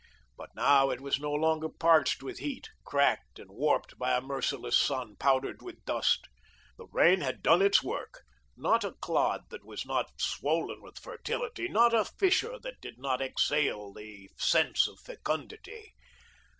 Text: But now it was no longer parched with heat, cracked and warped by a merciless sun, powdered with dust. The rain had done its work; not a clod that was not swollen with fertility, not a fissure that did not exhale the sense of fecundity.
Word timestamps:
But 0.35 0.49
now 0.55 0.89
it 0.89 0.99
was 0.99 1.19
no 1.19 1.31
longer 1.31 1.69
parched 1.69 2.23
with 2.23 2.39
heat, 2.39 2.69
cracked 2.83 3.37
and 3.37 3.51
warped 3.51 3.99
by 3.99 4.17
a 4.17 4.21
merciless 4.21 4.75
sun, 4.75 5.15
powdered 5.17 5.61
with 5.61 5.85
dust. 5.85 6.27
The 6.79 6.87
rain 6.87 7.21
had 7.21 7.43
done 7.43 7.61
its 7.61 7.83
work; 7.83 8.23
not 8.57 8.83
a 8.83 8.93
clod 8.93 9.43
that 9.51 9.63
was 9.63 9.85
not 9.85 10.19
swollen 10.19 10.81
with 10.81 10.97
fertility, 10.97 11.67
not 11.67 11.93
a 11.93 12.03
fissure 12.03 12.57
that 12.63 12.81
did 12.81 12.97
not 12.97 13.21
exhale 13.21 13.93
the 13.93 14.31
sense 14.37 14.87
of 14.87 14.99
fecundity. 14.99 15.93